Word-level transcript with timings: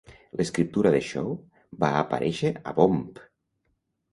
L'escriptura 0.39 0.91
de 0.95 1.01
Shaw 1.09 1.29
va 1.85 1.91
aparèixer 1.99 2.53
a 2.73 2.75
Bomp! 2.81 3.05